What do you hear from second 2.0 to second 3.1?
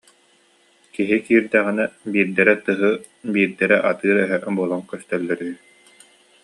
биирдэрэ тыһы,